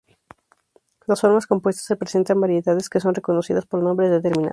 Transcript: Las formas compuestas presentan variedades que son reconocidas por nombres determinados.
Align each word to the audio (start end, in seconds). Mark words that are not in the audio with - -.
Las 1.05 1.21
formas 1.21 1.45
compuestas 1.45 1.95
presentan 1.95 2.41
variedades 2.41 2.89
que 2.89 2.99
son 2.99 3.13
reconocidas 3.13 3.67
por 3.67 3.83
nombres 3.83 4.09
determinados. 4.09 4.49